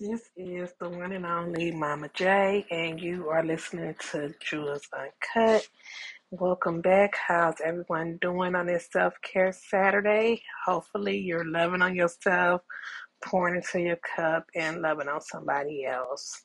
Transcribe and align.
This 0.00 0.30
is 0.36 0.72
the 0.80 0.88
one 0.88 1.12
and 1.12 1.26
only 1.26 1.70
Mama 1.70 2.08
J, 2.14 2.64
and 2.70 3.00
you 3.00 3.28
are 3.30 3.44
listening 3.44 3.94
to 4.12 4.34
Jewels 4.40 4.88
Uncut. 4.92 5.68
Welcome 6.30 6.80
back. 6.80 7.14
How's 7.16 7.56
everyone 7.64 8.18
doing 8.22 8.54
on 8.54 8.66
this 8.66 8.88
self 8.92 9.14
care 9.22 9.52
Saturday? 9.52 10.42
Hopefully, 10.66 11.18
you're 11.18 11.44
loving 11.50 11.82
on 11.82 11.96
yourself, 11.96 12.62
pouring 13.24 13.56
into 13.56 13.80
your 13.80 13.98
cup, 14.16 14.46
and 14.54 14.82
loving 14.82 15.08
on 15.08 15.20
somebody 15.20 15.84
else. 15.84 16.44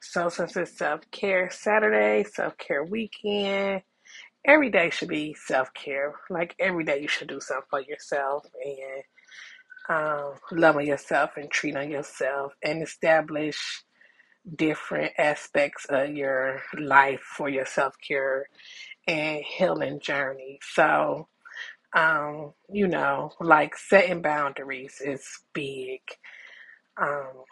So, 0.00 0.28
since 0.28 0.56
it's 0.56 0.76
self 0.76 1.02
care 1.10 1.50
Saturday, 1.50 2.24
self 2.24 2.58
care 2.58 2.84
weekend, 2.84 3.82
every 4.46 4.70
day 4.70 4.90
should 4.90 5.08
be 5.08 5.34
self 5.34 5.72
care. 5.74 6.14
Like 6.30 6.54
every 6.60 6.84
day, 6.84 7.00
you 7.00 7.08
should 7.08 7.28
do 7.28 7.40
something 7.40 7.66
for 7.70 7.80
yourself 7.80 8.46
and 8.64 9.02
um, 9.88 10.34
love 10.52 10.76
on 10.76 10.86
yourself 10.86 11.32
and 11.36 11.50
treat 11.50 11.76
on 11.76 11.90
yourself 11.90 12.54
and 12.62 12.82
establish 12.82 13.84
different 14.56 15.12
aspects 15.18 15.86
of 15.88 16.10
your 16.10 16.62
life 16.78 17.20
for 17.20 17.48
your 17.48 17.66
self 17.66 17.94
care 18.06 18.46
and 19.06 19.42
healing 19.44 20.00
journey. 20.00 20.58
So, 20.74 21.28
um, 21.94 22.52
you 22.70 22.88
know, 22.88 23.32
like 23.40 23.76
setting 23.76 24.22
boundaries 24.22 25.00
is 25.04 25.24
big. 25.54 26.00
Um, 27.00 27.44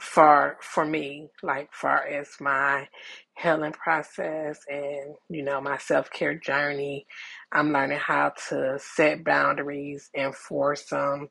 for 0.00 0.58
for 0.60 0.84
me, 0.84 1.28
like 1.42 1.70
far 1.72 2.06
as 2.06 2.28
my 2.40 2.88
healing 3.38 3.72
process 3.72 4.60
and 4.68 5.14
you 5.30 5.42
know 5.42 5.60
my 5.60 5.78
self 5.78 6.10
care 6.10 6.34
journey, 6.34 7.06
I'm 7.52 7.72
learning 7.72 7.98
how 7.98 8.32
to 8.48 8.78
set 8.80 9.24
boundaries, 9.24 10.10
and 10.14 10.26
enforce 10.26 10.86
them, 10.86 11.28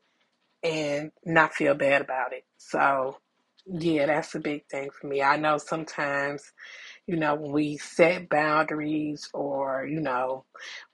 and 0.62 1.12
not 1.24 1.54
feel 1.54 1.74
bad 1.74 2.02
about 2.02 2.32
it. 2.32 2.44
So, 2.58 3.18
yeah, 3.66 4.06
that's 4.06 4.34
a 4.34 4.40
big 4.40 4.66
thing 4.68 4.90
for 5.00 5.06
me. 5.08 5.22
I 5.22 5.36
know 5.36 5.58
sometimes 5.58 6.44
you 7.06 7.18
know, 7.18 7.36
when 7.36 7.52
we 7.52 7.78
set 7.78 8.30
boundaries 8.30 9.28
or, 9.34 9.86
you 9.86 10.00
know, 10.00 10.46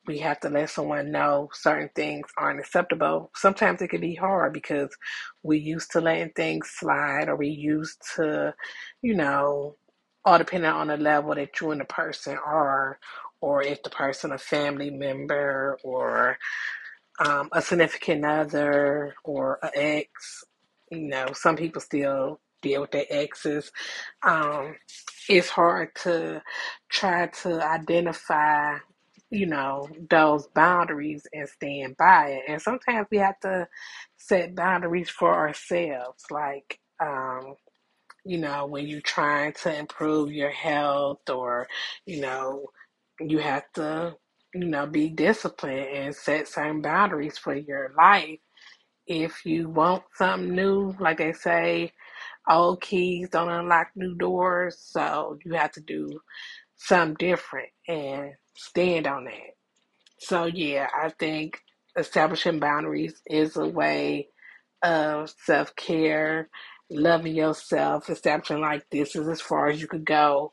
we 0.09 0.19
have 0.21 0.41
to 0.41 0.51
let 0.51 0.71
someone 0.71 1.13
know 1.13 1.51
certain 1.55 1.91
things 1.97 2.27
aren't 2.39 2.61
acceptable. 2.61 3.31
Sometimes 3.37 3.83
it 3.83 3.91
can 3.91 4.03
be 4.03 4.17
hard 4.17 4.55
because 4.55 4.91
we 5.45 5.61
used 5.61 5.93
to 5.93 6.03
letting 6.03 6.33
things 6.33 6.71
slide 6.71 7.31
or 7.31 7.37
we 7.37 7.49
used 7.51 8.03
to, 8.17 8.55
you 9.03 9.15
know, 9.15 9.77
all 10.27 10.39
depending 10.39 10.71
on 10.71 10.89
the 10.89 10.99
level 10.99 11.37
that 11.37 11.61
you 11.63 11.71
and 11.73 11.81
the 11.83 11.87
person 11.87 12.39
are, 12.45 12.99
or 13.43 13.63
if 13.63 13.83
the 13.85 13.91
person 13.91 14.33
a 14.33 14.39
family 14.39 14.91
member 14.91 15.79
or 15.85 16.39
um, 17.25 17.49
a 17.53 17.63
significant 17.63 18.25
other 18.25 19.15
or 19.25 19.59
an 19.63 19.71
ex. 19.75 20.45
You 20.91 21.09
know, 21.09 21.27
some 21.35 21.57
people 21.57 21.81
still 21.81 22.41
deal 22.63 22.83
with 22.83 22.91
their 22.93 23.07
exes. 23.11 23.71
Um, 24.23 24.77
it's 25.29 25.49
hard 25.49 25.91
to 26.05 26.43
try 26.91 27.27
to 27.43 27.63
identify, 27.65 28.77
you 29.31 29.47
know, 29.47 29.89
those 30.11 30.49
boundaries 30.49 31.27
and 31.33 31.49
stand 31.49 31.97
by 31.99 32.31
it. 32.31 32.43
And 32.49 32.63
sometimes 32.63 33.09
we 33.11 33.19
have 33.19 33.39
to 33.41 33.69
set 34.17 34.55
boundaries 34.55 35.11
for 35.11 35.35
ourselves, 35.35 36.25
like, 36.31 36.81
um, 37.01 37.55
you 38.25 38.39
know, 38.39 38.67
when 38.67 38.87
you're 38.87 39.01
trying 39.01 39.53
to 39.63 39.77
improve 39.77 40.33
your 40.33 40.51
health 40.51 41.29
or, 41.31 41.67
you 42.07 42.21
know, 42.21 42.67
you 43.21 43.39
have 43.39 43.65
to, 43.75 44.17
you 44.63 44.69
know, 44.69 44.87
be 44.87 45.09
disciplined 45.09 45.89
and 45.89 46.15
set 46.15 46.49
certain 46.49 46.83
boundaries 46.83 47.39
for 47.39 47.55
your 47.55 47.93
life. 47.97 48.39
If 49.07 49.45
you 49.47 49.69
want 49.69 50.05
something 50.15 50.55
new, 50.55 50.95
like 51.01 51.19
they 51.19 51.33
say, 51.33 51.93
old 52.49 52.81
keys 52.81 53.31
don't 53.31 53.51
unlock 53.51 53.89
new 53.95 54.15
doors. 54.15 54.79
So 54.79 55.39
you 55.45 55.55
have 55.55 55.73
to 55.73 55.81
do 55.81 56.21
something 56.77 57.17
different 57.19 57.69
and 57.87 58.33
stand 58.57 59.07
on 59.07 59.25
that. 59.25 59.55
So 60.21 60.47
yeah, 60.47 60.89
I 60.95 61.11
think 61.11 61.61
establishing 61.97 62.59
boundaries 62.61 63.21
is 63.27 63.57
a 63.57 63.67
way 63.67 64.29
of 64.83 65.33
self 65.45 65.75
care, 65.77 66.49
loving 66.91 67.35
yourself, 67.35 68.11
establishing 68.11 68.61
like 68.61 68.85
this 68.91 69.15
is 69.17 69.29
as 69.29 69.41
far 69.41 69.69
as 69.69 69.81
you 69.81 69.89
could 69.89 70.05
go 70.05 70.53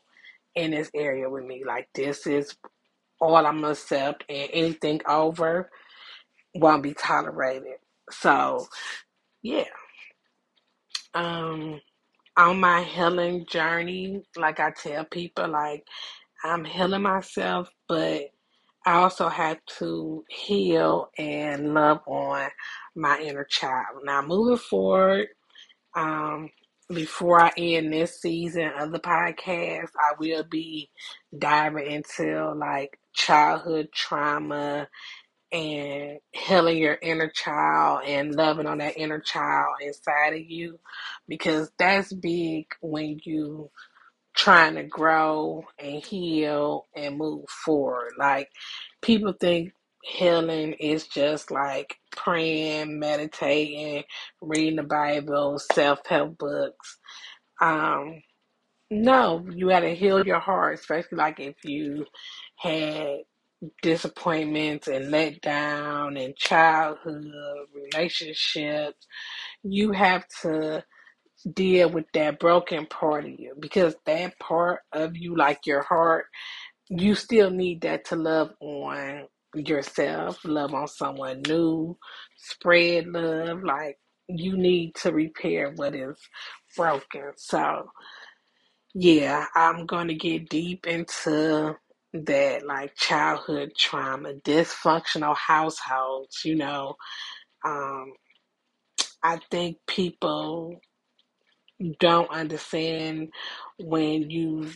in 0.54 0.70
this 0.70 0.90
area 0.94 1.28
with 1.28 1.44
me. 1.44 1.64
Like 1.66 1.88
this 1.94 2.26
is 2.26 2.54
all 3.20 3.36
I'm 3.36 3.60
gonna 3.60 3.70
accept, 3.70 4.24
and 4.28 4.50
anything 4.52 5.00
over 5.08 5.70
won't 6.54 6.82
be 6.82 6.94
tolerated. 6.94 7.78
So 8.10 8.66
yeah, 9.42 9.64
um, 11.14 11.80
on 12.36 12.60
my 12.60 12.82
healing 12.84 13.46
journey, 13.50 14.22
like 14.36 14.60
I 14.60 14.72
tell 14.72 15.04
people, 15.06 15.48
like 15.48 15.86
I'm 16.44 16.64
healing 16.64 17.02
myself, 17.02 17.70
but 17.88 18.30
I 18.86 18.94
also 18.94 19.28
have 19.28 19.58
to 19.78 20.24
heal 20.30 21.10
and 21.18 21.74
love 21.74 22.00
on 22.06 22.48
my 22.96 23.18
inner 23.20 23.44
child. 23.44 24.02
Now, 24.04 24.22
moving 24.22 24.58
forward, 24.58 25.28
um, 25.96 26.50
before 26.88 27.40
I 27.40 27.52
end 27.56 27.92
this 27.92 28.20
season 28.20 28.70
of 28.78 28.92
the 28.92 29.00
podcast, 29.00 29.88
I 29.98 30.14
will 30.18 30.44
be 30.44 30.90
diving 31.36 31.90
into 31.90 32.52
like 32.54 32.98
childhood 33.12 33.88
trauma 33.92 34.88
and 35.52 36.18
healing 36.32 36.78
your 36.78 36.98
inner 37.00 37.28
child 37.28 38.02
and 38.06 38.34
loving 38.34 38.66
on 38.66 38.78
that 38.78 38.98
inner 38.98 39.20
child 39.20 39.76
inside 39.80 40.34
of 40.34 40.40
you 40.40 40.78
because 41.28 41.70
that's 41.78 42.12
big 42.12 42.66
when 42.80 43.20
you 43.24 43.70
trying 44.34 44.74
to 44.74 44.84
grow 44.84 45.64
and 45.78 46.04
heal 46.04 46.86
and 46.94 47.16
move 47.16 47.48
forward. 47.48 48.12
Like 48.18 48.50
people 49.00 49.32
think 49.32 49.72
healing 50.06 50.74
is 50.74 51.08
just 51.08 51.50
like 51.50 51.96
praying, 52.16 52.98
meditating, 53.00 54.04
reading 54.42 54.76
the 54.76 54.84
Bible, 54.84 55.58
self-help 55.74 56.38
books. 56.38 56.98
Um 57.60 58.22
no, 58.90 59.46
you 59.52 59.68
got 59.68 59.80
to 59.80 59.94
heal 59.94 60.24
your 60.24 60.38
heart, 60.40 60.78
especially 60.78 61.18
like 61.18 61.40
if 61.40 61.56
you 61.64 62.06
had 62.58 63.18
disappointments 63.82 64.88
and 64.88 65.10
let 65.10 65.40
down 65.42 66.16
in 66.16 66.34
childhood 66.36 67.26
relationships. 67.74 69.06
You 69.64 69.92
have 69.92 70.24
to 70.42 70.84
deal 71.54 71.90
with 71.90 72.06
that 72.14 72.40
broken 72.40 72.86
part 72.86 73.24
of 73.24 73.32
you 73.32 73.54
because 73.60 73.96
that 74.06 74.38
part 74.38 74.80
of 74.92 75.16
you, 75.16 75.36
like 75.36 75.66
your 75.66 75.82
heart, 75.82 76.26
you 76.88 77.14
still 77.14 77.50
need 77.50 77.82
that 77.82 78.06
to 78.06 78.16
love 78.16 78.52
on 78.60 79.26
yourself, 79.58 80.44
love 80.44 80.74
on 80.74 80.88
someone 80.88 81.42
new, 81.48 81.96
spread 82.36 83.08
love. 83.08 83.62
Like 83.64 83.98
you 84.28 84.56
need 84.56 84.94
to 84.96 85.12
repair 85.12 85.72
what 85.76 85.94
is 85.94 86.18
broken. 86.76 87.32
So, 87.36 87.90
yeah, 88.94 89.46
I'm 89.54 89.86
to 90.08 90.14
get 90.14 90.48
deep 90.50 90.86
into 90.86 91.76
that, 92.14 92.66
like 92.66 92.96
childhood 92.96 93.72
trauma, 93.78 94.34
dysfunctional 94.44 95.36
households. 95.36 96.42
You 96.44 96.56
know, 96.56 96.96
um, 97.64 98.12
I 99.22 99.40
think 99.50 99.78
people 99.88 100.80
don't 102.00 102.30
understand 102.30 103.30
when 103.78 104.30
you 104.30 104.70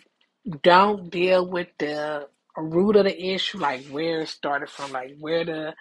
don't 0.62 1.10
deal 1.10 1.46
with 1.46 1.69
the 1.78 2.28
root 2.56 2.97
of 2.97 3.05
the 3.05 3.27
issue, 3.34 3.59
like 3.59 3.87
where 3.88 4.21
it 4.22 4.28
started 4.28 4.71
from, 4.71 4.93
like 4.93 5.16
where 5.21 5.44
the 5.44 5.75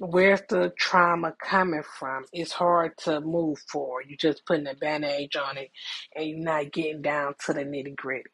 where's 0.00 0.42
the 0.48 0.72
trauma 0.78 1.34
coming 1.42 1.82
from. 1.98 2.24
It's 2.32 2.52
hard 2.52 2.92
to 3.04 3.20
move 3.20 3.58
forward. 3.70 4.06
You're 4.08 4.18
just 4.18 4.46
putting 4.46 4.68
a 4.68 4.74
bandage 4.74 5.36
on 5.36 5.58
it, 5.58 5.70
and 6.16 6.28
you're 6.28 6.38
not 6.40 6.72
getting 6.72 7.02
down 7.02 7.34
to 7.46 7.52
the 7.52 7.62
nitty 7.64 7.96
gritty. 7.96 8.30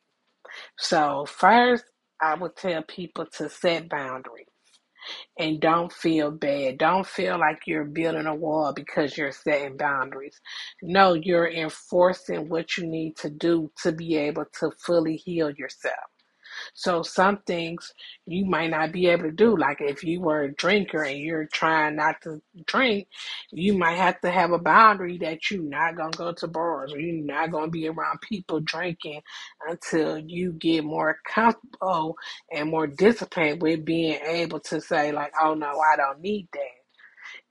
So 0.79 1.27
first, 1.27 1.85
I 2.23 2.35
would 2.35 2.57
tell 2.57 2.83
people 2.83 3.27
to 3.39 3.49
set 3.49 3.89
boundaries 3.89 4.47
and 5.39 5.61
don't 5.61 5.93
feel 5.93 6.31
bad. 6.31 6.79
Don't 6.79 7.07
feel 7.07 7.39
like 7.39 7.63
you're 7.67 7.85
building 7.85 8.27
a 8.27 8.35
wall 8.35 8.73
because 8.75 9.19
you're 9.19 9.33
setting 9.33 9.77
boundaries. 9.77 10.41
No, 10.83 11.15
you're 11.15 11.51
enforcing 11.51 12.49
what 12.49 12.79
you 12.79 12.87
need 12.87 13.17
to 13.19 13.31
do 13.31 13.71
to 13.83 13.93
be 13.93 14.17
able 14.17 14.47
to 14.61 14.73
fully 14.85 15.17
heal 15.17 15.51
yourself. 15.51 15.95
So 16.75 17.03
some 17.03 17.39
things 17.47 17.93
you 18.27 18.47
might 18.47 18.71
not 18.71 18.93
be 18.93 19.09
able 19.09 19.25
to 19.25 19.33
do. 19.33 19.57
Like 19.57 19.79
if 19.81 20.05
you 20.05 20.21
were 20.21 20.45
a 20.45 20.55
drinker 20.55 21.05
and 21.05 21.19
you're 21.21 21.47
trying 21.53 21.97
not 21.97 22.23
to 22.23 22.43
drink, 22.67 23.09
you 23.53 23.79
might 23.79 23.97
have 23.99 24.21
to 24.23 24.31
have 24.31 24.53
a 24.53 24.59
boundary 24.61 25.19
that 25.19 25.51
you're 25.51 25.63
not 25.63 25.97
gonna 25.97 26.13
go 26.17 26.33
to 26.35 26.49
bars 26.49 26.93
or 26.95 27.01
you're 27.01 27.25
not 27.25 27.53
gonna 27.53 27.71
be 27.71 27.89
around 27.89 28.21
people 28.23 28.61
drinking 28.61 29.23
until 29.69 30.19
you 30.19 30.53
get 30.55 30.85
more 30.85 31.19
comfortable 31.29 32.17
and 32.53 32.71
more 32.71 32.87
disciplined 32.89 33.63
with 33.63 33.85
being 33.85 34.21
able 34.27 34.61
to 34.61 34.81
say 34.81 35.13
like, 35.13 35.33
oh 35.43 35.55
no, 35.55 35.81
I 35.81 35.97
don't 35.97 36.21
need 36.23 36.49
that. 36.55 36.89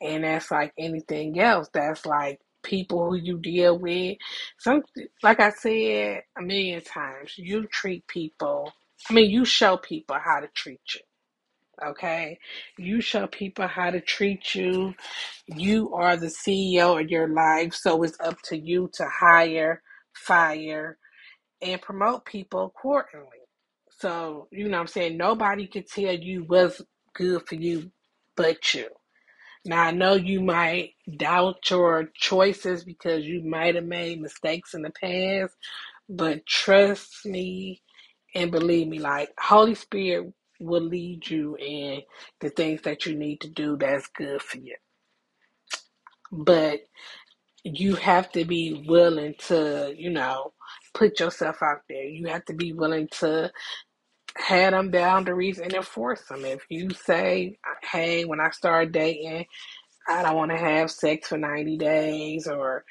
And 0.08 0.24
that's 0.26 0.52
like 0.52 0.74
anything 0.80 1.40
else. 1.40 1.70
That's 1.74 2.06
like 2.06 2.40
people 2.64 3.10
who 3.12 3.18
you 3.18 3.40
deal 3.40 3.80
with. 3.80 4.18
Some, 4.60 4.84
like 5.24 5.40
I 5.40 5.52
said 5.52 6.24
a 6.38 6.42
million 6.42 6.84
times, 6.84 7.34
you 7.38 7.68
treat 7.68 8.08
people. 8.08 8.72
I 9.10 9.14
mean, 9.14 9.30
you 9.32 9.46
show 9.46 9.78
people 9.78 10.18
how 10.24 10.42
to 10.42 10.48
treat 10.56 10.82
you. 10.96 11.02
Okay, 11.86 12.40
you 12.78 13.02
show 13.02 13.28
people 13.28 13.68
how 13.68 13.92
to 13.92 14.02
treat 14.02 14.56
you. 14.56 14.94
You 15.48 15.94
are 15.94 16.18
the 16.18 16.28
CEO 16.28 17.02
of 17.02 17.10
your 17.10 17.28
life, 17.30 17.74
so 17.74 18.04
it's 18.04 18.18
up 18.20 18.42
to 18.46 18.58
you 18.58 18.90
to 18.96 19.06
hire, 19.08 19.82
fire, 20.16 20.98
and 21.62 21.82
promote 21.82 22.26
people 22.26 22.66
accordingly. 22.66 23.28
So, 24.00 24.48
you 24.52 24.66
know 24.70 24.78
what 24.78 24.82
I'm 24.84 24.88
saying? 24.88 25.18
Nobody 25.18 25.68
can 25.68 25.86
tell 25.86 26.14
you 26.16 26.46
what's 26.48 26.82
good 27.16 27.48
for 27.48 27.56
you 27.56 27.92
but 28.38 28.74
you. 28.74 28.90
Now, 29.66 29.84
I 29.84 29.92
know 29.92 30.16
you 30.16 30.42
might 30.42 30.92
doubt 31.18 31.70
your 31.70 32.10
choices 32.16 32.84
because 32.84 33.26
you 33.26 33.44
might 33.44 33.76
have 33.76 33.86
made 33.86 34.22
mistakes 34.22 34.74
in 34.74 34.84
the 34.84 34.92
past, 34.92 35.56
but 36.10 36.46
trust 36.48 37.26
me 37.28 37.83
and 38.36 38.52
believe 38.52 38.88
me, 38.88 39.00
like, 39.00 39.30
Holy 39.40 39.76
Spirit 39.76 40.34
will 40.60 40.82
lead 40.84 41.30
you 41.30 41.56
in 41.58 42.02
the 42.42 42.50
things 42.50 42.84
that 42.84 43.06
you 43.06 43.16
need 43.16 43.42
to 43.42 43.50
do 43.50 43.78
that's 43.78 44.08
good 44.08 44.42
for 44.42 44.58
you. 44.58 44.76
But 46.32 46.82
you 47.64 47.96
have 47.96 48.32
to 48.34 48.46
be 48.46 48.86
willing 48.88 49.36
to, 49.48 49.94
you 49.98 50.10
know, 50.10 50.54
put 50.94 51.20
yourself 51.20 51.64
out 51.64 51.82
there. 51.90 52.04
You 52.06 52.28
have 52.28 52.46
to 52.46 52.54
be 52.54 52.74
willing 52.74 53.08
to 53.20 53.52
have 54.38 54.74
them 54.74 54.92
boundaries 54.92 55.60
and 55.60 55.74
enforce 55.74 56.24
them. 56.28 56.46
If 56.46 56.66
you 56.70 56.90
say, 56.92 57.58
hey, 57.84 58.26
when 58.26 58.40
I 58.40 58.50
start 58.52 58.92
dating, 58.92 59.46
I 60.08 60.24
don't 60.24 60.36
want 60.36 60.52
to 60.52 60.58
have 60.58 60.92
sex 60.92 61.30
for 61.30 61.38
90 61.38 61.78
days, 61.78 62.48
or 62.48 62.84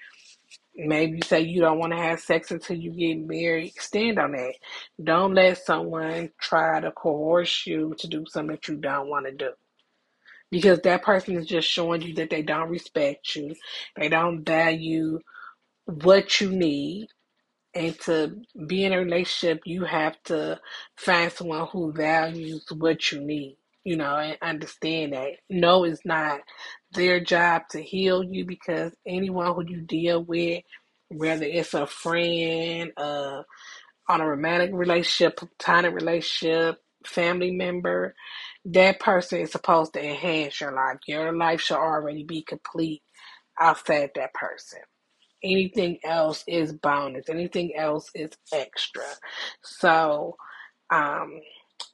maybe 0.77 1.17
you 1.19 1.23
say 1.23 1.41
you 1.41 1.61
don't 1.61 1.79
want 1.79 1.93
to 1.93 1.99
have 1.99 2.21
sex 2.21 2.51
until 2.51 2.77
you 2.77 2.91
get 2.93 3.27
married, 3.27 3.75
stand 3.79 4.19
on 4.19 4.33
that. 4.33 4.55
Don't 5.03 5.35
let 5.35 5.59
someone 5.59 6.31
try 6.41 6.81
to 6.81 6.93
coerce 6.93 7.67
you 7.67 7.95
to 7.99 8.09
do 8.09 8.25
something 8.29 8.57
that 8.57 8.69
you 8.69 8.77
don't 8.77 9.09
want 9.09 9.27
to 9.27 9.33
do. 9.33 9.51
Because 10.51 10.81
that 10.81 11.03
person 11.03 11.37
is 11.37 11.47
just 11.47 11.69
showing 11.69 12.03
you 12.03 12.15
that 12.17 12.31
they 12.31 12.43
don't 12.43 12.71
respect 12.71 13.37
you, 13.37 13.55
they 13.97 14.09
don't 14.09 14.45
value 14.45 15.21
what 15.87 16.41
you 16.41 16.51
need. 16.51 17.09
And 17.75 17.99
to 18.03 18.37
be 18.67 18.85
in 18.85 18.93
a 18.93 18.99
relationship, 18.99 19.63
you 19.65 19.85
have 19.85 20.23
to 20.25 20.61
find 20.97 21.33
someone 21.33 21.69
who 21.69 21.93
values 21.93 22.67
what 22.77 23.13
you 23.13 23.21
need, 23.21 23.57
you 23.85 23.97
know, 23.97 24.17
and 24.17 24.37
understand 24.43 25.15
that. 25.15 25.33
No, 25.51 25.85
it's 25.85 26.05
not 26.05 26.41
their 26.95 27.21
job 27.21 27.63
to 27.73 27.83
heal 27.83 28.25
you 28.25 28.47
because 28.47 28.93
anyone 29.07 29.55
who 29.55 29.65
you 29.67 29.83
deal 29.83 30.25
with, 30.25 30.63
whether 31.09 31.45
it's 31.45 31.75
a 31.75 31.87
friend, 31.87 32.93
uh, 32.97 33.43
on 34.09 34.21
a 34.21 34.27
romantic 34.27 34.71
relationship, 34.73 35.37
platonic 35.37 35.95
relationship, 35.95 36.79
family 37.07 37.53
member, 37.53 38.15
that 38.67 39.01
person 39.01 39.41
is 39.41 39.53
supposed 39.53 39.95
to 39.95 40.05
enhance 40.05 40.61
your 40.61 40.73
life. 40.73 40.99
Your 41.07 41.37
life 41.37 41.61
should 41.61 41.77
already 41.79 42.25
be 42.25 42.43
complete 42.43 43.03
outside 43.61 44.11
that 44.15 44.35
person. 44.35 44.81
Anything 45.45 45.99
else 46.05 46.45
is 46.49 46.73
bonus. 46.73 47.29
Anything 47.29 47.75
else 47.77 48.11
is 48.15 48.31
extra. 48.53 49.05
So, 49.63 50.37
um, 50.91 51.41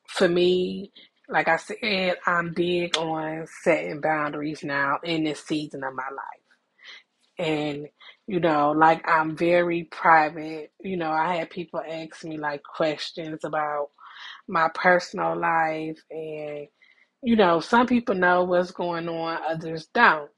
for 0.08 0.28
me, 0.28 0.92
like 1.28 1.48
I 1.48 1.56
said, 1.56 2.16
I'm 2.26 2.54
big 2.54 2.96
on 2.96 3.46
setting 3.62 4.00
boundaries 4.00 4.64
now 4.64 4.98
in 5.04 5.24
this 5.24 5.44
season 5.44 5.84
of 5.84 5.94
my 5.94 6.04
life. 6.10 6.46
And, 7.38 7.88
you 8.26 8.40
know, 8.40 8.72
like 8.72 9.06
I'm 9.08 9.36
very 9.36 9.84
private. 9.84 10.72
You 10.80 10.96
know, 10.96 11.10
I 11.10 11.36
had 11.36 11.50
people 11.50 11.80
ask 11.80 12.24
me 12.24 12.38
like 12.38 12.62
questions 12.62 13.44
about 13.44 13.88
my 14.48 14.68
personal 14.74 15.38
life 15.38 16.00
and 16.10 16.66
you 17.22 17.36
know, 17.36 17.60
some 17.60 17.86
people 17.86 18.14
know 18.14 18.44
what's 18.44 18.70
going 18.70 19.08
on, 19.08 19.38
others 19.48 19.88
don't. 19.94 20.30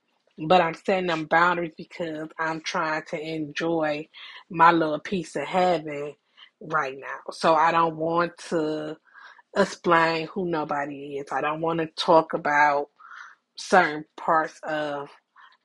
But 0.48 0.62
I'm 0.62 0.74
setting 0.74 1.08
them 1.08 1.26
boundaries 1.26 1.74
because 1.76 2.28
I'm 2.38 2.62
trying 2.62 3.02
to 3.10 3.20
enjoy 3.20 4.08
my 4.50 4.72
little 4.72 4.98
piece 4.98 5.36
of 5.36 5.44
heaven 5.46 6.14
right 6.60 6.96
now. 6.98 7.18
So 7.32 7.54
I 7.54 7.72
don't 7.72 7.96
want 7.96 8.32
to 8.48 8.96
explain 9.56 10.28
who 10.28 10.46
nobody 10.50 11.18
is. 11.18 11.32
I 11.32 11.40
don't 11.42 11.60
want 11.62 11.80
to 11.80 11.88
talk 11.88 12.34
about 12.34 12.88
certain 13.58 14.04
parts 14.18 14.60
of 14.64 15.08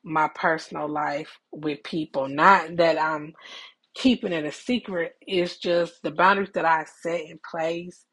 my 0.04 0.30
personal 0.36 0.90
life 0.90 1.40
with 1.52 1.84
people. 1.84 2.28
Not 2.30 2.78
that 2.78 3.02
I'm 3.02 3.34
keeping 3.96 4.34
it 4.34 4.46
a 4.46 4.52
secret, 4.52 5.16
it's 5.22 5.58
just 5.58 6.02
the 6.04 6.12
boundaries 6.12 6.52
that 6.56 6.66
I 6.66 6.86
set 7.04 7.22
in 7.22 7.40
place 7.50 8.06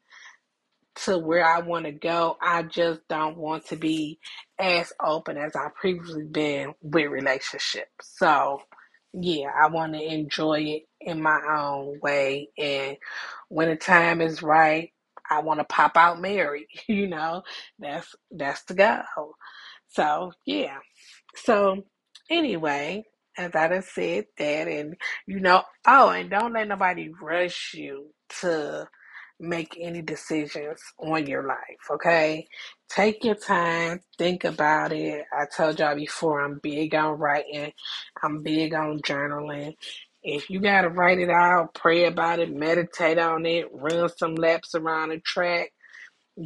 to 0.95 1.19
where 1.19 1.45
I 1.45 1.61
want 1.61 1.85
to 1.87 1.93
go. 1.93 2.37
I 2.41 2.63
just 2.63 3.01
don't 3.09 3.37
want 3.37 3.67
to 3.67 3.77
be 3.77 4.19
as 4.59 4.93
open 5.03 5.37
as 5.37 5.55
I've 5.55 5.75
previously 5.75 6.25
been 6.25 6.75
with 6.83 7.11
relationships. 7.11 7.89
So, 8.17 8.61
yeah, 9.13 9.47
I 9.61 9.69
want 9.69 9.95
to 9.95 10.01
enjoy 10.03 10.61
it 10.61 10.83
in 11.01 11.21
my 11.21 11.39
own 11.57 11.99
way. 12.01 12.49
And 12.59 12.97
when 13.49 13.69
the 13.69 13.77
time 13.77 14.21
is 14.21 14.43
right, 14.43 14.92
I 15.29 15.41
want 15.41 15.59
to 15.59 15.65
pop 15.65 15.97
out 15.97 16.21
married. 16.21 16.67
You 16.87 17.07
know, 17.07 17.43
that's 17.79 18.15
that's 18.31 18.63
the 18.65 18.75
goal. 18.75 19.33
So, 19.89 20.33
yeah. 20.45 20.77
So, 21.35 21.83
anyway, 22.29 23.03
as 23.37 23.55
I 23.55 23.67
done 23.69 23.83
said 23.83 24.25
that, 24.37 24.67
and 24.67 24.95
you 25.27 25.39
know, 25.39 25.63
oh, 25.87 26.09
and 26.09 26.29
don't 26.29 26.53
let 26.53 26.67
nobody 26.67 27.09
rush 27.21 27.73
you 27.75 28.07
to 28.41 28.87
make 29.39 29.77
any 29.81 30.01
decisions 30.01 30.81
on 30.99 31.27
your 31.27 31.47
life, 31.47 31.57
okay? 31.91 32.47
Take 32.89 33.23
your 33.25 33.35
time, 33.35 34.01
think 34.17 34.45
about 34.45 34.93
it. 34.93 35.25
I 35.33 35.45
told 35.55 35.79
y'all 35.79 35.95
before, 35.95 36.41
I'm 36.41 36.59
big 36.63 36.95
on 36.95 37.19
writing, 37.19 37.73
I'm 38.23 38.43
big 38.43 38.73
on 38.73 38.99
journaling. 39.01 39.73
If 40.23 40.49
you 40.49 40.61
got 40.61 40.81
to 40.81 40.89
write 40.89 41.19
it 41.19 41.29
out, 41.29 41.73
pray 41.75 42.05
about 42.05 42.39
it, 42.39 42.53
meditate 42.55 43.19
on 43.19 43.45
it, 43.45 43.67
run 43.73 44.09
some 44.09 44.35
laps 44.35 44.75
around 44.75 45.09
the 45.09 45.19
track, 45.19 45.71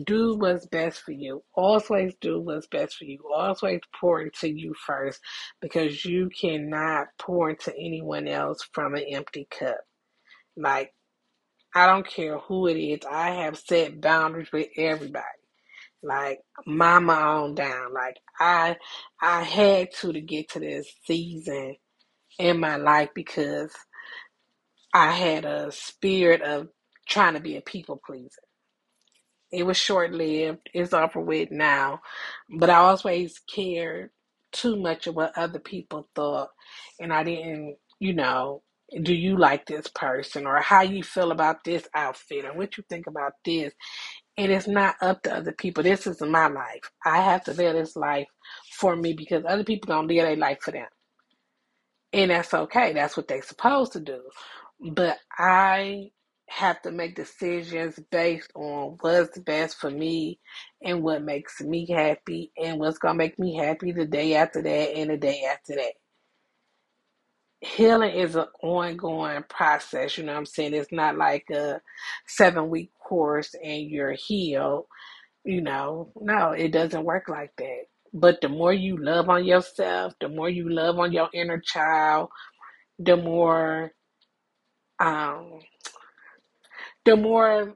do 0.06 0.36
what's 0.36 0.66
best 0.68 1.02
for 1.02 1.12
you. 1.12 1.44
Always 1.56 2.14
do 2.22 2.40
what's 2.42 2.68
best 2.68 2.98
for 2.98 3.06
you. 3.06 3.20
Always 3.34 3.82
pour 4.00 4.22
into 4.22 4.50
you 4.50 4.74
first 4.86 5.20
because 5.62 6.06
you 6.06 6.30
cannot 6.40 7.08
pour 7.20 7.52
into 7.52 7.74
anyone 7.76 8.28
else 8.28 8.60
from 8.74 8.96
an 8.96 9.06
empty 9.12 9.48
cup. 9.52 9.80
Like, 10.58 10.94
I 11.76 11.86
don't 11.88 12.08
care 12.08 12.40
who 12.40 12.68
it 12.68 12.76
is. 12.80 13.02
I 13.10 13.32
have 13.32 13.58
set 13.58 14.02
boundaries 14.02 14.52
with 14.52 14.68
everybody. 14.78 15.26
Like 16.04 16.40
mama 16.66 17.14
on 17.14 17.56
down. 17.56 17.94
Like 17.94 18.18
I 18.40 18.78
I 19.22 19.44
had 19.44 19.90
to 20.02 20.14
to 20.14 20.22
get 20.22 20.50
to 20.52 20.60
this 20.60 20.88
season 21.06 21.76
in 22.40 22.60
my 22.60 22.78
life 22.78 23.10
because 23.16 23.72
I 24.94 25.14
had 25.14 25.46
a 25.46 25.72
spirit 25.72 26.44
of 26.44 26.70
trying 27.10 27.36
to 27.36 27.42
be 27.42 27.58
a 27.58 27.62
people 27.62 28.02
pleaser. 28.06 28.42
It 29.52 29.66
was 29.66 29.78
short 29.78 30.14
lived. 30.14 30.70
It's 30.74 30.94
over 30.94 31.22
with 31.22 31.52
now. 31.52 32.02
But 32.50 32.72
I 32.72 32.76
always 32.78 33.40
cared 33.54 34.12
too 34.54 34.78
much 34.78 35.08
of 35.08 35.16
what 35.16 35.38
other 35.38 35.60
people 35.60 36.10
thought. 36.16 36.50
And 37.02 37.14
I 37.14 37.24
didn't, 37.26 37.78
you 38.00 38.14
know, 38.14 38.64
do 39.04 39.14
you 39.16 39.38
like 39.38 39.68
this 39.68 39.88
person 39.90 40.48
or 40.48 40.62
how 40.62 40.84
you 40.84 41.04
feel 41.04 41.32
about 41.32 41.66
this 41.66 41.88
outfit 41.96 42.46
or 42.46 42.54
what 42.56 42.78
you 42.78 42.86
think 42.90 43.08
about 43.08 43.34
this. 43.46 43.74
And 44.38 44.52
it's 44.52 44.68
not 44.68 44.96
up 45.02 45.24
to 45.24 45.36
other 45.36 45.54
people. 45.54 45.84
This 45.84 46.08
is 46.08 46.22
my 46.22 46.48
life. 46.48 46.92
I 47.06 47.22
have 47.22 47.44
to 47.46 47.54
live 47.54 47.76
this 47.76 47.96
life 47.96 48.28
for 48.80 48.96
me 48.96 49.14
because 49.14 49.44
other 49.48 49.64
people 49.66 49.88
don't 49.94 50.08
live 50.08 50.26
their 50.26 50.38
life 50.38 50.60
for 50.62 50.72
them. 50.72 50.88
And 52.14 52.32
that's 52.32 52.54
okay. 52.54 52.94
That's 52.94 53.16
what 53.18 53.28
they're 53.28 53.42
supposed 53.44 53.94
to 53.94 54.00
do. 54.00 54.22
But 54.92 55.18
I 55.38 56.12
have 56.50 56.82
to 56.82 56.92
make 56.92 57.16
decisions 57.16 58.00
based 58.12 58.52
on 58.56 58.98
what's 59.02 59.38
best 59.40 59.78
for 59.78 59.92
me 59.92 60.40
and 60.84 61.04
what 61.04 61.22
makes 61.24 61.62
me 61.62 61.86
happy 61.88 62.52
and 62.62 62.80
what's 62.80 62.98
going 62.98 63.14
to 63.14 63.18
make 63.18 63.38
me 63.38 63.56
happy 63.56 63.92
the 63.92 64.06
day 64.06 64.36
after 64.36 64.62
that 64.62 64.96
and 64.98 65.12
the 65.12 65.18
day 65.18 65.44
after 65.52 65.76
that. 65.76 65.94
Healing 67.62 68.16
is 68.16 68.36
an 68.36 68.46
ongoing 68.64 69.44
process, 69.50 70.18
you 70.18 70.24
know 70.24 70.34
what 70.34 70.40
I'm 70.40 70.46
saying? 70.46 70.74
It's 70.76 70.92
not 70.92 71.18
like 71.18 71.46
a 71.52 71.82
seven 72.28 72.70
week 72.70 72.92
course 73.00 73.56
and 73.64 73.84
you're 73.90 74.14
healed, 74.14 74.86
you 75.46 75.62
know. 75.62 76.12
No, 76.20 76.52
it 76.52 76.70
doesn't 76.72 77.06
work 77.06 77.30
like 77.30 77.52
that. 77.58 77.86
But 78.14 78.42
the 78.42 78.50
more 78.50 78.74
you 78.74 78.98
love 78.98 79.30
on 79.30 79.46
yourself, 79.46 80.14
the 80.22 80.30
more 80.30 80.50
you 80.50 80.70
love 80.70 81.00
on 81.00 81.14
your 81.14 81.30
inner 81.34 81.60
child, 81.60 82.30
the 83.00 83.18
more 83.18 83.92
um 85.00 85.60
the 87.06 87.16
more 87.18 87.76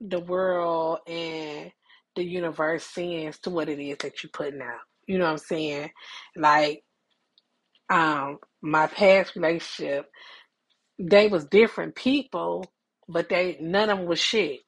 the 0.00 0.20
world 0.20 1.00
and 1.08 1.72
the 2.16 2.24
universe 2.24 2.84
sends 2.84 3.38
to 3.40 3.50
what 3.50 3.68
it 3.68 3.80
is 3.80 3.98
that 3.98 4.22
you're 4.22 4.30
putting 4.32 4.62
out. 4.62 4.80
You 5.06 5.18
know 5.18 5.24
what 5.26 5.32
I'm 5.32 5.38
saying? 5.38 5.90
Like 6.36 6.78
Um, 7.88 8.38
my 8.62 8.86
past 8.88 9.36
relationship, 9.36 10.06
they 10.98 11.28
was 11.28 11.46
different 11.46 11.96
people, 11.96 12.66
but 13.08 13.28
they 13.30 13.58
none 13.60 13.90
of 13.90 13.98
them 13.98 14.06
was 14.08 14.20
shit. 14.20 14.60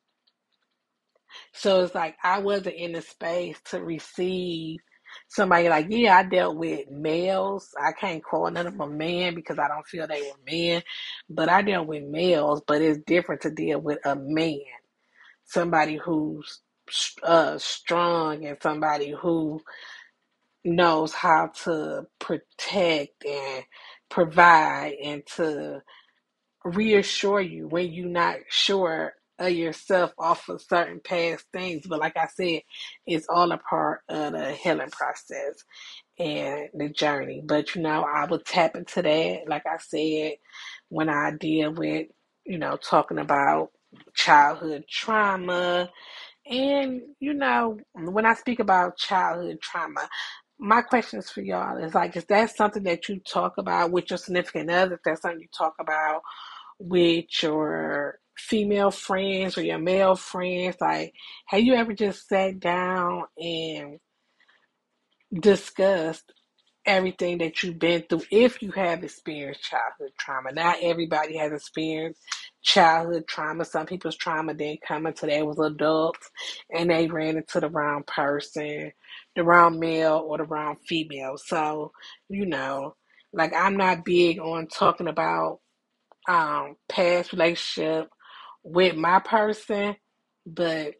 So 1.52 1.82
it's 1.84 1.94
like 1.94 2.16
I 2.24 2.40
wasn't 2.40 2.76
in 2.76 2.92
the 2.92 3.02
space 3.02 3.58
to 3.66 3.82
receive 3.82 4.80
somebody 5.28 5.68
like, 5.68 5.86
yeah, 5.90 6.16
I 6.18 6.22
dealt 6.24 6.56
with 6.56 6.90
males. 6.90 7.70
I 7.80 7.92
can't 7.92 8.24
call 8.24 8.50
none 8.50 8.66
of 8.66 8.78
them 8.78 8.82
a 8.82 8.88
man 8.94 9.34
because 9.34 9.58
I 9.58 9.68
don't 9.68 9.86
feel 9.86 10.06
they 10.06 10.22
were 10.22 10.52
men, 10.52 10.82
but 11.28 11.48
I 11.48 11.62
dealt 11.62 11.86
with 11.88 12.04
males. 12.04 12.62
But 12.66 12.82
it's 12.82 13.00
different 13.06 13.42
to 13.42 13.50
deal 13.50 13.80
with 13.80 13.98
a 14.04 14.16
man, 14.16 14.60
somebody 15.44 15.96
who's 15.96 16.60
uh, 17.22 17.58
strong 17.58 18.46
and 18.46 18.58
somebody 18.62 19.12
who 19.20 19.60
knows 20.64 21.12
how 21.14 21.48
to 21.64 22.06
protect 22.18 23.24
and 23.24 23.64
provide 24.10 24.94
and 25.02 25.24
to 25.36 25.82
reassure 26.64 27.40
you 27.40 27.68
when 27.68 27.92
you're 27.92 28.08
not 28.08 28.36
sure 28.48 29.14
of 29.40 29.52
yourself 29.52 30.12
off 30.18 30.48
of 30.48 30.62
certain 30.62 31.00
past 31.00 31.46
things. 31.52 31.86
But 31.88 32.00
like 32.00 32.16
I 32.16 32.28
said, 32.28 32.62
it's 33.06 33.28
all 33.28 33.52
a 33.52 33.58
part 33.58 34.02
of 34.08 34.32
the 34.32 34.52
healing 34.52 34.90
process 34.90 35.64
and 36.18 36.68
the 36.74 36.90
journey. 36.90 37.42
But 37.44 37.74
you 37.74 37.82
know, 37.82 38.04
I 38.04 38.26
will 38.26 38.40
tap 38.40 38.76
into 38.76 39.02
that, 39.02 39.44
like 39.48 39.66
I 39.66 39.78
said, 39.78 40.34
when 40.88 41.08
I 41.08 41.32
deal 41.32 41.72
with, 41.72 42.08
you 42.44 42.58
know, 42.58 42.76
talking 42.76 43.18
about 43.18 43.70
childhood 44.14 44.84
trauma. 44.88 45.90
And, 46.46 47.02
you 47.20 47.34
know, 47.34 47.78
when 47.94 48.26
I 48.26 48.34
speak 48.34 48.60
about 48.60 48.98
childhood 48.98 49.60
trauma, 49.60 50.08
my 50.58 50.82
questions 50.82 51.30
for 51.30 51.40
y'all 51.40 51.78
is 51.82 51.94
like, 51.94 52.16
is 52.16 52.24
that 52.26 52.54
something 52.54 52.82
that 52.84 53.08
you 53.08 53.20
talk 53.20 53.54
about 53.58 53.92
with 53.92 54.10
your 54.10 54.18
significant 54.18 54.70
other? 54.70 54.94
If 54.94 55.00
that's 55.04 55.22
something 55.22 55.40
you 55.40 55.48
talk 55.56 55.74
about 55.80 56.22
with 56.78 57.26
your 57.42 58.18
female 58.40 58.90
friends 58.90 59.58
or 59.58 59.62
your 59.62 59.78
male 59.78 60.16
friends? 60.16 60.76
Like, 60.80 61.14
have 61.46 61.62
you 61.62 61.74
ever 61.74 61.92
just 61.94 62.28
sat 62.28 62.60
down 62.60 63.24
and 63.38 64.00
discussed 65.40 66.32
everything 66.86 67.38
that 67.38 67.62
you've 67.62 67.78
been 67.78 68.02
through 68.08 68.22
if 68.30 68.62
you 68.62 68.72
have 68.72 69.04
experienced 69.04 69.62
childhood 69.62 70.12
trauma? 70.18 70.52
Not 70.52 70.78
everybody 70.82 71.36
has 71.38 71.52
experienced 71.52 72.22
childhood 72.62 73.26
trauma. 73.28 73.64
Some 73.64 73.86
people's 73.86 74.16
trauma 74.16 74.54
didn't 74.54 74.82
come 74.86 75.06
until 75.06 75.28
they 75.28 75.42
was 75.42 75.58
adults 75.58 76.30
and 76.76 76.90
they 76.90 77.06
ran 77.08 77.36
into 77.38 77.60
the 77.60 77.70
wrong 77.70 78.04
person, 78.06 78.92
the 79.36 79.44
wrong 79.44 79.78
male 79.80 80.24
or 80.26 80.38
the 80.38 80.44
wrong 80.44 80.76
female. 80.88 81.36
So, 81.38 81.92
you 82.28 82.46
know, 82.46 82.96
like 83.32 83.54
I'm 83.54 83.76
not 83.76 84.04
big 84.04 84.40
on 84.40 84.66
talking 84.68 85.08
about 85.08 85.60
um 86.28 86.76
past 86.88 87.32
relationship 87.32 88.08
with 88.64 88.96
my 88.96 89.20
person, 89.20 89.96
but 90.46 90.94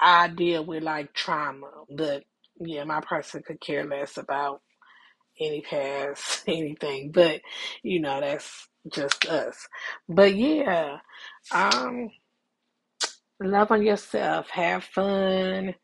I 0.00 0.28
deal 0.28 0.64
with 0.64 0.82
like 0.82 1.12
trauma. 1.14 1.70
But 1.90 2.24
yeah, 2.60 2.84
my 2.84 3.00
person 3.00 3.42
could 3.46 3.60
care 3.60 3.84
less 3.86 4.16
about 4.16 4.60
any 5.40 5.62
past 5.62 6.44
anything. 6.48 7.12
But 7.12 7.40
you 7.82 8.00
know, 8.00 8.20
that's 8.20 8.68
just 8.92 9.26
us. 9.26 9.68
But 10.08 10.34
yeah, 10.36 10.98
um 11.52 12.10
love 13.42 13.70
on 13.72 13.82
yourself, 13.82 14.48
have 14.50 14.84
fun, 14.84 15.74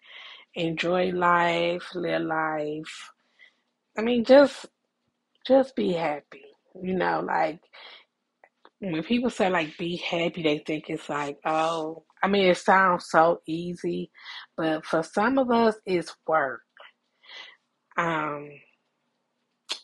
enjoy 0.55 1.11
life, 1.13 1.85
live 1.95 2.23
life. 2.23 3.11
I 3.99 4.03
mean 4.03 4.25
just 4.25 4.67
just 5.47 5.77
be 5.77 5.93
happy. 5.93 6.45
You 6.83 6.95
know, 6.95 7.23
like 7.27 7.61
when 8.81 9.03
people 9.05 9.31
say 9.31 9.51
like 9.51 9.77
be 9.79 9.97
happy, 9.99 10.43
they 10.43 10.61
think 10.67 10.87
it's 10.91 11.09
like, 11.09 11.39
oh, 11.47 12.05
I 12.23 12.29
mean, 12.29 12.47
it 12.49 12.59
sounds 12.59 13.07
so 13.11 13.41
easy, 13.47 14.11
but 14.57 14.85
for 14.87 15.03
some 15.03 15.39
of 15.39 15.51
us, 15.51 15.77
it's 15.87 16.15
work. 16.27 16.63
Um, 17.99 18.51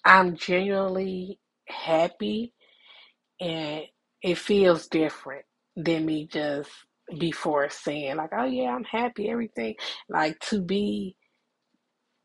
I'm 0.05 0.37
genuinely 0.37 1.41
happy, 1.69 2.55
and 3.41 3.83
it 4.23 4.39
feels 4.39 4.89
different 4.89 5.45
than 5.77 6.07
me 6.07 6.29
just 6.33 6.71
before 7.19 7.71
saying 7.71 8.17
like, 8.17 8.31
oh 8.37 8.45
yeah, 8.47 8.75
I'm 8.75 8.85
happy, 8.85 9.31
everything. 9.31 9.77
Like 10.09 10.39
to 10.51 10.61
be 10.63 11.17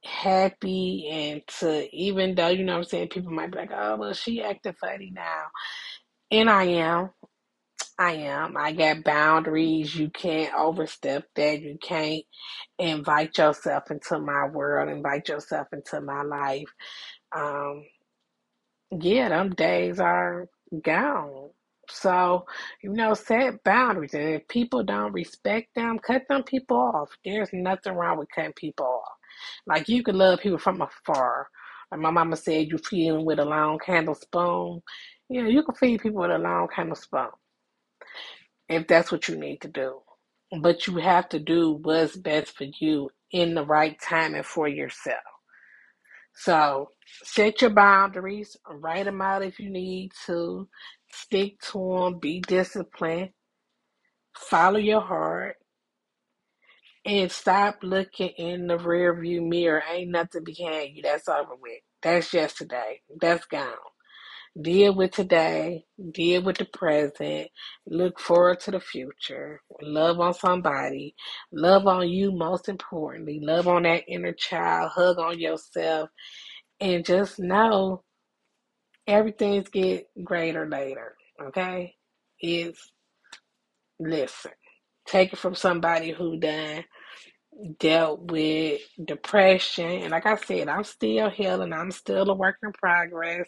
happy 0.03 1.07
and 1.11 1.41
to 1.59 1.95
even 1.95 2.35
though 2.35 2.49
you 2.49 2.63
know 2.63 2.73
what 2.73 2.77
I'm 2.79 2.83
saying, 2.85 3.09
people 3.09 3.31
might 3.31 3.51
be 3.51 3.57
like, 3.59 3.71
oh 3.75 3.97
well, 3.97 4.13
she 4.13 4.41
acting 4.43 4.75
funny 4.79 5.11
now, 5.13 5.45
and 6.31 6.49
I 6.49 6.63
am. 6.65 7.11
I 7.99 8.13
am. 8.13 8.57
I 8.57 8.71
got 8.73 9.03
boundaries. 9.03 9.95
You 9.95 10.09
can't 10.09 10.53
overstep 10.55 11.25
that. 11.35 11.61
You 11.61 11.77
can't 11.81 12.23
invite 12.79 13.37
yourself 13.37 13.91
into 13.91 14.19
my 14.19 14.47
world, 14.47 14.89
invite 14.89 15.29
yourself 15.29 15.67
into 15.73 16.01
my 16.01 16.23
life. 16.23 16.69
Um, 17.35 17.85
yeah, 18.99 19.29
them 19.29 19.51
days 19.51 19.99
are 19.99 20.47
gone. 20.83 21.49
So, 21.89 22.45
you 22.83 22.91
know, 22.91 23.13
set 23.13 23.63
boundaries. 23.63 24.13
And 24.13 24.35
if 24.35 24.47
people 24.47 24.83
don't 24.83 25.13
respect 25.13 25.69
them, 25.75 25.99
cut 25.99 26.23
them 26.29 26.43
people 26.43 26.77
off. 26.77 27.09
There's 27.25 27.49
nothing 27.53 27.93
wrong 27.95 28.17
with 28.19 28.29
cutting 28.35 28.53
people 28.55 28.85
off. 28.85 29.13
Like 29.67 29.89
you 29.89 30.03
can 30.03 30.17
love 30.17 30.39
people 30.39 30.59
from 30.59 30.81
afar. 30.81 31.47
Like 31.91 32.01
my 32.01 32.11
mama 32.11 32.37
said, 32.37 32.67
you 32.67 32.77
feed 32.77 33.11
them 33.11 33.25
with 33.25 33.39
a 33.39 33.45
long 33.45 33.79
candle 33.79 34.15
spoon. 34.15 34.81
Yeah, 35.31 35.47
you 35.47 35.63
can 35.63 35.75
feed 35.75 36.01
people 36.03 36.21
with 36.23 36.31
a 36.31 36.39
long 36.39 36.69
candle 36.75 36.97
spoon 36.97 37.29
if 38.69 38.87
that's 38.87 39.11
what 39.11 39.27
you 39.27 39.37
need 39.37 39.61
to 39.61 39.67
do. 39.69 40.01
But 40.61 40.87
you 40.87 40.97
have 40.97 41.29
to 41.29 41.39
do 41.39 41.79
what's 41.83 42.15
best 42.15 42.57
for 42.57 42.65
you 42.79 43.09
in 43.31 43.55
the 43.55 43.65
right 43.65 43.99
time 44.01 44.35
and 44.35 44.45
for 44.45 44.67
yourself. 44.67 45.19
So 46.35 46.89
set 47.23 47.61
your 47.61 47.71
boundaries, 47.71 48.57
write 48.69 49.05
them 49.05 49.21
out 49.21 49.43
if 49.43 49.59
you 49.59 49.69
need 49.69 50.11
to, 50.27 50.69
stick 51.11 51.59
to 51.71 51.97
them, 51.99 52.19
be 52.19 52.41
disciplined, 52.41 53.31
follow 54.37 54.79
your 54.79 55.01
heart, 55.01 55.57
and 57.05 57.31
stop 57.31 57.79
looking 57.83 58.29
in 58.37 58.67
the 58.67 58.77
rear 58.79 59.19
view 59.19 59.41
mirror. 59.41 59.83
Ain't 59.91 60.11
nothing 60.11 60.43
behind 60.45 60.95
you. 60.95 61.03
That's 61.03 61.29
over 61.29 61.55
with. 61.61 61.81
That's 62.03 62.33
yesterday. 62.33 63.01
That's 63.21 63.45
gone. 63.45 63.73
Deal 64.59 64.93
with 64.93 65.11
today, 65.11 65.85
deal 66.11 66.43
with 66.43 66.57
the 66.57 66.65
present, 66.65 67.47
look 67.87 68.19
forward 68.19 68.59
to 68.61 68.71
the 68.71 68.81
future, 68.81 69.61
love 69.81 70.19
on 70.19 70.33
somebody, 70.33 71.15
love 71.53 71.87
on 71.87 72.09
you 72.09 72.33
most 72.33 72.67
importantly, 72.67 73.39
love 73.41 73.69
on 73.69 73.83
that 73.83 74.03
inner 74.09 74.33
child, 74.33 74.91
hug 74.93 75.19
on 75.19 75.39
yourself, 75.39 76.09
and 76.81 77.05
just 77.05 77.39
know 77.39 78.03
everything's 79.07 79.69
get 79.69 80.07
greater 80.21 80.67
later. 80.67 81.15
Okay? 81.41 81.95
It's 82.41 82.91
listen. 84.01 84.51
Take 85.07 85.31
it 85.31 85.39
from 85.39 85.55
somebody 85.55 86.11
who 86.11 86.37
done 86.37 86.83
dealt 87.79 88.31
with 88.31 88.81
depression. 89.03 89.85
And 89.85 90.11
like 90.11 90.25
I 90.25 90.35
said, 90.35 90.69
I'm 90.69 90.83
still 90.83 91.29
healing. 91.29 91.73
I'm 91.73 91.91
still 91.91 92.29
a 92.29 92.33
work 92.33 92.57
in 92.63 92.71
progress. 92.73 93.47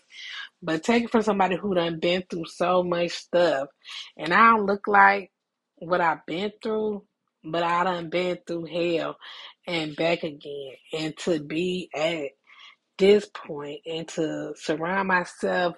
But 0.62 0.84
take 0.84 1.06
it 1.06 1.12
from 1.12 1.24
somebody 1.24 1.58
who 1.58 1.76
done 1.76 2.00
been 2.00 2.24
through 2.30 2.46
so 2.46 2.84
much 2.84 3.12
stuff. 3.12 3.70
And 4.18 4.34
I 4.34 4.52
don't 4.52 4.66
look 4.66 4.88
like 4.88 5.32
what 5.78 6.02
I've 6.02 6.26
been 6.26 6.52
through, 6.62 7.06
but 7.44 7.64
I 7.64 7.84
done 7.84 8.10
been 8.10 8.38
through 8.46 8.66
hell 8.66 9.18
and 9.68 9.96
back 9.96 10.24
again. 10.24 10.74
And 10.94 11.18
to 11.20 11.40
be 11.40 11.90
at 11.96 12.30
this 12.98 13.28
point 13.34 13.82
and 13.86 14.08
to 14.10 14.54
surround 14.56 15.08
myself 15.08 15.76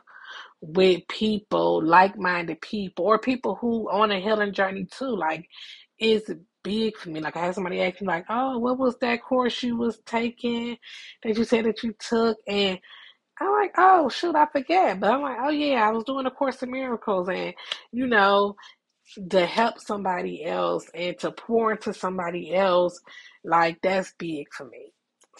with 0.62 1.08
people, 1.08 1.84
like 1.84 2.17
minded 2.17 2.62
people, 2.62 3.05
or 3.05 3.20
people 3.20 3.55
who 3.55 3.89
on 3.91 4.12
a 4.12 4.20
healing 4.20 4.53
journey 4.53 4.86
too, 4.86 5.15
like 5.15 5.48
is 6.00 6.29
big 6.65 6.98
for 6.98 7.12
me. 7.12 7.22
Like 7.22 7.38
I 7.38 7.48
had 7.48 7.55
somebody 7.55 7.81
ask 7.84 8.01
me 8.01 8.07
like, 8.07 8.25
Oh, 8.29 8.60
what 8.60 8.79
was 8.79 8.98
that 9.01 9.24
course 9.24 9.63
you 9.63 9.77
was 9.77 10.00
taking 10.07 10.77
that 11.24 11.38
you 11.38 11.45
said 11.45 11.67
that 11.67 11.84
you 11.84 11.95
took? 12.00 12.39
And 12.50 12.79
I'm 13.39 13.51
like, 13.53 13.74
oh 13.77 14.10
shoot, 14.10 14.36
I 14.36 14.48
forget. 14.48 15.00
But 15.00 15.12
I'm 15.12 15.22
like, 15.24 15.38
oh 15.43 15.51
yeah, 15.51 15.88
I 15.88 15.91
was 15.91 16.05
doing 16.05 16.25
a 16.27 16.31
course 16.31 16.62
of 16.63 16.69
miracles, 16.69 17.29
and 17.29 17.53
you 17.93 18.07
know, 18.07 18.55
to 19.31 19.45
help 19.45 19.79
somebody 19.79 20.45
else 20.45 20.89
and 20.95 21.17
to 21.19 21.31
pour 21.31 21.72
into 21.74 21.93
somebody 21.93 22.55
else, 22.55 23.00
like 23.43 23.79
that's 23.84 24.13
big 24.19 24.48
for 24.53 24.65
me. 24.67 24.93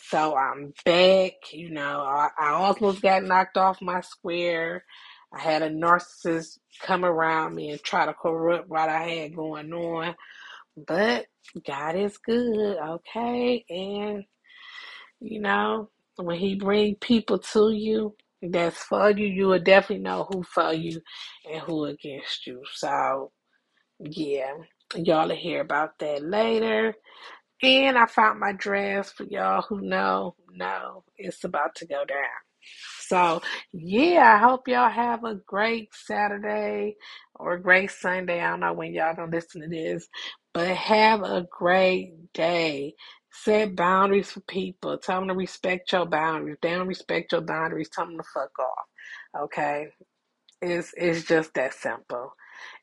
So 0.10 0.36
I'm 0.36 0.74
back. 0.86 1.34
You 1.54 1.72
know, 1.72 2.02
I, 2.02 2.30
I 2.40 2.50
almost 2.52 3.02
got 3.02 3.24
knocked 3.24 3.58
off 3.58 3.82
my 3.82 4.02
square. 4.02 4.84
I 5.34 5.40
had 5.42 5.64
a 5.64 5.70
narcissist 5.70 6.60
come 6.82 7.06
around 7.06 7.56
me 7.56 7.72
and 7.72 7.82
try 7.84 8.06
to 8.06 8.14
corrupt 8.14 8.70
what 8.70 8.90
I 8.90 9.04
had 9.04 9.36
going 9.36 9.74
on, 9.74 10.16
but 10.78 11.26
God 11.68 11.96
is 11.96 12.18
good, 12.18 12.78
okay? 12.78 13.66
And 13.70 14.26
you 15.20 15.40
know, 15.40 15.90
when 16.18 16.40
He 16.40 16.56
bring 16.56 16.96
people 16.96 17.40
to 17.40 17.72
you 17.72 18.16
that's 18.42 18.78
for 18.78 19.12
you, 19.12 19.28
you 19.28 19.48
will 19.48 19.60
definitely 19.60 20.04
know 20.04 20.28
who 20.32 20.44
for 20.44 20.74
you 20.74 21.02
and 21.52 21.62
who 21.62 21.86
against 21.86 22.48
you. 22.48 22.62
So 22.74 23.32
yeah, 24.00 24.54
y'all 24.96 25.28
will 25.28 25.36
hear 25.36 25.62
about 25.62 26.00
that 26.00 26.24
later. 26.24 26.96
And 27.64 27.98
I 27.98 28.06
found 28.06 28.40
my 28.40 28.52
dress 28.54 29.12
for 29.12 29.24
y'all 29.26 29.64
who 29.64 29.82
know, 29.82 30.36
know 30.52 31.04
it's 31.18 31.44
about 31.44 31.76
to 31.76 31.88
go 31.88 32.06
down. 32.06 32.20
So, 33.02 33.42
yeah, 33.74 34.36
I 34.36 34.48
hope 34.48 34.68
y'all 34.68 34.90
have 34.90 35.24
a 35.24 35.36
great 35.36 35.90
Saturday 35.94 36.96
or 37.36 37.54
a 37.54 37.62
great 37.62 37.92
Sunday. 37.92 38.42
I 38.42 38.52
don't 38.52 38.62
know 38.62 38.74
when 38.74 38.94
y'all 38.94 39.16
gonna 39.16 39.32
listen 39.32 39.62
to 39.62 39.68
this, 39.68 40.08
but 40.56 40.70
have 40.70 41.24
a 41.24 41.48
great 41.52 42.34
day. 42.34 42.96
Set 43.32 43.78
boundaries 43.78 44.32
for 44.34 44.42
people. 44.42 45.00
Tell 45.00 45.22
them 45.22 45.30
to 45.30 45.36
respect 45.36 45.94
your 45.94 46.08
boundaries. 46.08 46.56
If 46.56 46.62
they 46.64 46.72
don't 46.72 46.88
respect 46.88 47.34
your 47.34 47.42
boundaries, 47.44 47.90
tell 47.94 48.08
them 48.08 48.18
to 48.18 48.26
fuck 48.36 48.60
off. 48.60 49.44
Okay? 49.46 49.90
It's 50.62 50.94
it's 50.98 51.26
just 51.26 51.56
that 51.56 51.76
simple. 51.76 52.34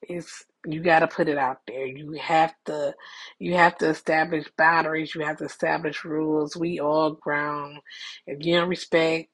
It's 0.02 0.46
you 0.66 0.82
got 0.82 1.00
to 1.00 1.08
put 1.08 1.28
it 1.28 1.38
out 1.38 1.58
there. 1.68 1.86
You 1.86 2.14
have 2.14 2.54
to 2.66 2.94
you 3.40 3.56
have 3.56 3.78
to 3.80 3.90
establish 3.90 4.46
boundaries. 4.58 5.14
You 5.14 5.22
have 5.26 5.38
to 5.38 5.46
establish 5.46 6.04
rules. 6.06 6.56
We 6.56 6.80
all 6.80 7.12
grown. 7.12 7.80
If 8.26 8.46
you 8.46 8.56
don't 8.56 8.70
respect 8.70 9.30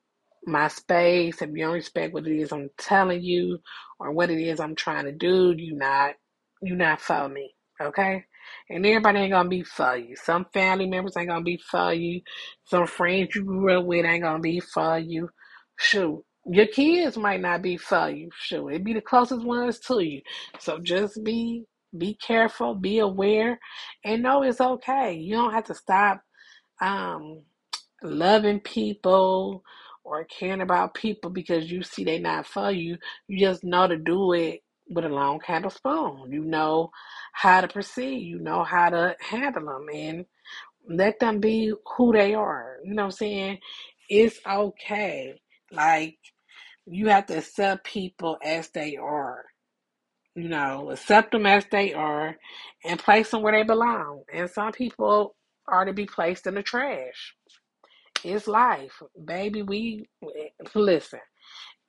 my 0.47 0.69
space, 0.71 1.43
if 1.43 1.51
you 1.53 1.59
don't 1.67 1.75
respect 1.75 2.15
what 2.15 2.27
it 2.29 2.37
is 2.37 2.53
I'm 2.53 2.71
telling 2.79 3.23
you 3.23 3.61
or 4.01 4.13
what 4.13 4.31
it 4.33 4.41
is 4.43 4.61
I'm 4.61 4.77
trying 4.77 5.07
to 5.07 5.13
do, 5.13 5.55
you 5.57 5.77
not 5.77 6.17
you 6.63 6.77
not 6.77 7.01
for 7.03 7.29
me. 7.31 7.55
Okay? 7.81 8.25
And 8.71 8.85
everybody 8.85 9.21
ain't 9.21 9.33
gonna 9.33 9.49
be 9.49 9.63
for 9.63 9.97
you. 9.97 10.17
Some 10.17 10.47
family 10.53 10.87
members 10.87 11.17
ain't 11.17 11.29
gonna 11.29 11.43
be 11.45 11.61
for 11.71 11.93
you. 11.93 12.21
Some 12.65 12.87
friends 12.87 13.35
you 13.35 13.45
grew 13.45 13.79
up 13.79 13.85
with 13.85 14.05
ain't 14.05 14.23
gonna 14.23 14.41
be 14.41 14.61
for 14.61 14.99
you. 14.99 15.29
Shoot. 15.77 16.25
Your 16.51 16.67
kids 16.67 17.17
might 17.17 17.41
not 17.41 17.63
be 17.63 17.77
for 17.77 18.09
you. 18.11 18.31
Shoot. 18.37 18.69
It 18.69 18.85
be 18.85 18.95
the 18.95 19.01
closest 19.01 19.45
ones 19.45 19.79
to 19.81 20.01
you. 20.01 20.23
So 20.59 20.79
just 20.79 21.23
be 21.25 21.65
be 21.97 22.15
careful, 22.15 22.75
be 22.75 22.99
aware, 22.99 23.59
and 24.05 24.23
know 24.23 24.43
it's 24.43 24.61
okay. 24.61 25.15
You 25.15 25.35
don't 25.35 25.55
have 25.55 25.65
to 25.65 25.75
stop 25.75 26.21
um 26.81 27.43
loving 28.03 28.61
people 28.61 29.63
or 30.05 30.25
caring 30.25 30.63
about 30.63 30.95
people 30.95 31.31
because 31.31 31.71
you 31.71 31.83
see 31.83 32.05
they 32.05 32.19
not 32.19 32.47
for 32.47 32.71
you. 32.71 32.97
You 33.27 33.39
just 33.39 33.65
know 33.65 33.87
to 33.87 33.97
do 33.97 34.33
it 34.33 34.61
with 34.89 35.05
a 35.05 35.09
long 35.09 35.41
handle 35.47 35.71
spoon. 35.71 36.31
You 36.31 36.45
know 36.45 36.91
how 37.33 37.61
to 37.61 37.69
proceed. 37.69 38.21
You 38.21 38.39
know 38.39 38.65
how 38.65 38.91
to 38.91 39.17
handle 39.21 39.65
them 39.67 39.87
and 39.93 40.27
let 40.89 41.21
them 41.21 41.41
be 41.41 41.73
who 41.97 42.13
they 42.13 42.35
are. 42.35 42.79
You 42.85 42.95
know 42.95 43.03
what 43.03 43.07
I'm 43.09 43.13
saying? 43.13 43.59
It's 44.09 44.39
okay. 44.47 45.35
Like 45.73 46.19
you 46.87 47.09
have 47.09 47.27
to 47.27 47.39
accept 47.39 47.85
people 47.85 48.39
as 48.45 48.71
they 48.71 48.97
are. 48.97 49.45
You 50.35 50.49
know, 50.49 50.91
accept 50.91 51.33
them 51.33 51.47
as 51.47 51.67
they 51.71 51.93
are 51.95 52.37
and 52.85 52.99
place 53.01 53.31
them 53.31 53.43
where 53.43 53.53
they 53.53 53.65
belong. 53.65 54.23
And 54.33 54.49
some 54.49 54.73
people 54.73 55.35
are 55.67 55.85
to 55.85 55.93
be 55.93 56.07
placed 56.07 56.47
in 56.47 56.55
the 56.55 56.63
trash. 56.63 57.35
It's 58.25 58.47
life. 58.47 59.03
Baby, 59.25 59.63
we 59.63 60.09
listen. 60.75 61.21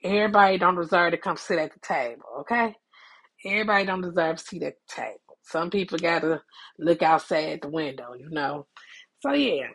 Everybody 0.04 0.58
don't 0.58 0.80
deserve 0.80 1.12
to 1.12 1.18
come 1.18 1.38
sit 1.38 1.60
at 1.60 1.74
the 1.74 1.80
table, 1.80 2.24
okay? 2.42 2.76
Everybody 3.46 3.86
don't 3.86 4.02
deserve 4.02 4.38
to 4.38 4.44
sit 4.44 4.64
at 4.64 4.76
the 4.76 5.02
table. 5.04 5.20
Some 5.44 5.70
people 5.70 5.98
gotta 5.98 6.42
look 6.78 7.02
outside 7.02 7.62
the 7.62 7.70
window, 7.70 8.14
you 8.14 8.30
know. 8.30 8.68
So 9.22 9.34
yeah, 9.34 9.68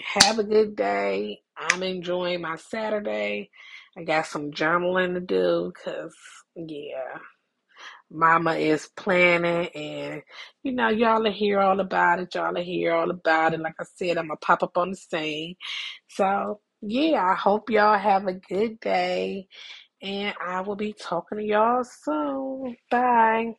have 0.00 0.38
a 0.38 0.44
good 0.44 0.76
day. 0.76 1.40
I'm 1.56 1.82
enjoying 1.82 2.42
my 2.42 2.56
Saturday. 2.56 3.50
I 3.96 4.04
got 4.04 4.26
some 4.26 4.50
journaling 4.50 5.14
to 5.14 5.20
do 5.20 5.72
because, 5.74 6.14
yeah, 6.54 7.18
Mama 8.10 8.54
is 8.54 8.88
planning 8.96 9.68
and, 9.68 10.22
you 10.62 10.72
know, 10.72 10.88
y'all 10.88 11.26
are 11.26 11.30
hear 11.32 11.60
all 11.60 11.80
about 11.80 12.20
it. 12.20 12.34
Y'all 12.34 12.56
are 12.56 12.62
hear 12.62 12.94
all 12.94 13.10
about 13.10 13.54
it. 13.54 13.60
Like 13.60 13.74
I 13.80 13.84
said, 13.96 14.18
I'm 14.18 14.28
to 14.28 14.36
pop 14.36 14.62
up 14.62 14.76
on 14.76 14.90
the 14.90 14.96
scene. 14.96 15.56
So, 16.08 16.60
yeah, 16.82 17.24
I 17.24 17.34
hope 17.34 17.70
y'all 17.70 17.98
have 17.98 18.26
a 18.26 18.34
good 18.34 18.80
day 18.80 19.48
and 20.02 20.34
I 20.44 20.60
will 20.60 20.76
be 20.76 20.92
talking 20.92 21.38
to 21.38 21.44
y'all 21.44 21.84
soon. 21.84 22.76
Bye. 22.90 23.54